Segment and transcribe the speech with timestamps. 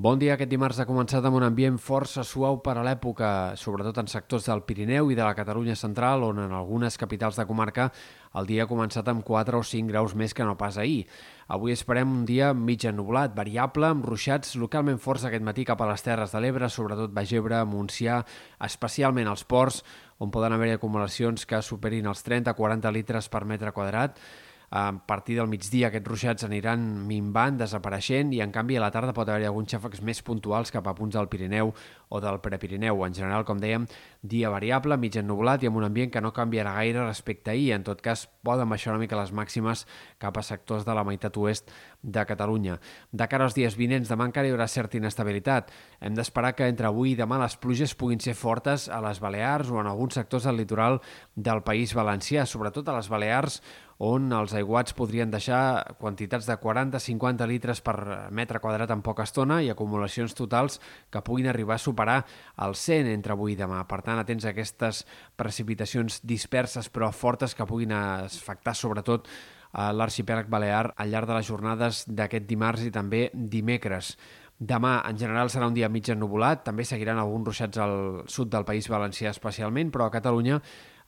[0.00, 0.32] Bon dia.
[0.32, 4.46] Aquest dimarts ha començat amb un ambient força suau per a l'època, sobretot en sectors
[4.48, 7.90] del Pirineu i de la Catalunya central, on en algunes capitals de comarca
[8.40, 11.04] el dia ha començat amb 4 o 5 graus més que no pas ahir.
[11.52, 15.92] Avui esperem un dia mig ennublat, variable, amb ruixats localment forts aquest matí cap a
[15.92, 18.22] les Terres de l'Ebre, sobretot Bagebre, Montsià,
[18.72, 19.82] especialment als ports,
[20.16, 24.16] on poden haver acumulacions que superin els 30-40 litres per metre quadrat.
[24.70, 29.10] A partir del migdia aquests ruixats aniran minvant, desapareixent i en canvi a la tarda
[29.10, 31.72] pot haver-hi alguns xàfecs més puntuals cap a punts del Pirineu
[32.06, 33.02] o del Prepirineu.
[33.02, 33.88] En general, com dèiem,
[34.22, 37.72] dia variable, mig ennublat i amb un ambient que no canviarà gaire respecte a ahir.
[37.74, 39.88] En tot cas, poden baixar una mica les màximes
[40.22, 42.78] cap a sectors de la meitat oest de Catalunya.
[43.10, 45.74] De cara als dies vinents, demà encara hi haurà certa inestabilitat.
[45.98, 49.74] Hem d'esperar que entre avui i demà les pluges puguin ser fortes a les Balears
[49.74, 51.02] o en alguns sectors del litoral
[51.34, 53.62] del País Valencià, sobretot a les Balears
[54.00, 59.60] on els aiguats podrien deixar quantitats de 40-50 litres per metre quadrat en poca estona
[59.60, 60.80] i acumulacions totals
[61.12, 62.18] que puguin arribar a superar
[62.64, 63.82] el 100 entre avui i demà.
[63.84, 65.04] Per tant, atents a aquestes
[65.36, 69.28] precipitacions disperses però fortes que puguin afectar sobretot
[69.72, 74.16] a l'arxipèlag balear al llarg de les jornades d'aquest dimarts i també dimecres.
[74.60, 76.66] Demà, en general, serà un dia mig ennubulat.
[76.66, 80.60] També seguiran alguns ruixats al sud del País Valencià especialment, però a Catalunya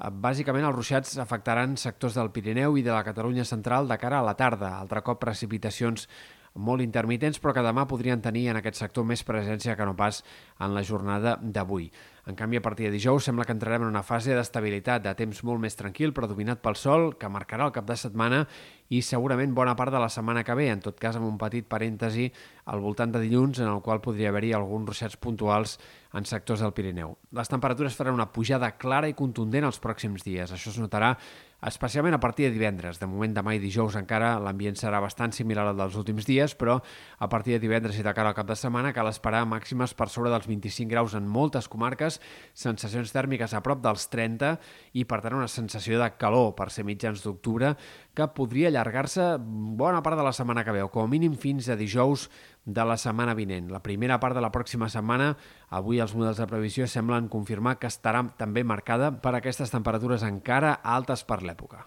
[0.00, 4.24] Bàsicament, els ruixats afectaran sectors del Pirineu i de la Catalunya central de cara a
[4.24, 4.70] la tarda.
[4.80, 6.06] Altre cop, precipitacions
[6.54, 10.22] molt intermitents, però que demà podrien tenir en aquest sector més presència que no pas
[10.58, 11.90] en la jornada d'avui.
[12.26, 15.42] En canvi, a partir de dijous sembla que entrarem en una fase d'estabilitat, de temps
[15.46, 18.44] molt més tranquil, però dominat pel sol, que marcarà el cap de setmana
[18.90, 21.66] i segurament bona part de la setmana que ve, en tot cas amb un petit
[21.70, 22.26] parèntesi
[22.70, 25.78] al voltant de dilluns, en el qual podria haver-hi alguns ruixats puntuals
[26.12, 27.14] en sectors del Pirineu.
[27.38, 30.50] Les temperatures faran una pujada clara i contundent els pròxims dies.
[30.50, 31.14] Això es notarà
[31.62, 32.98] especialment a partir de divendres.
[32.98, 36.80] De moment, demà i dijous encara l'ambient serà bastant similar al dels últims dies, però
[36.80, 40.08] a partir de divendres i de cara al cap de setmana cal esperar màximes per
[40.10, 42.09] sobre dels 25 graus en moltes comarques,
[42.56, 44.56] sensacions tèrmiques a prop dels 30
[44.98, 47.74] i, per tant, una sensació de calor per ser mitjans d'octubre
[48.16, 51.68] que podria allargar-se bona part de la setmana que ve, o com a mínim fins
[51.68, 52.28] a dijous
[52.64, 53.70] de la setmana vinent.
[53.70, 55.34] La primera part de la pròxima setmana,
[55.70, 60.78] avui els models de previsió semblen confirmar que estarà també marcada per aquestes temperatures encara
[60.82, 61.86] altes per l'època.